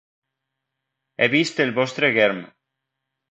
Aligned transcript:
he 1.19 1.27
vist 1.35 1.61
el 1.65 1.73
vostre 1.77 2.11
germ 2.17 2.41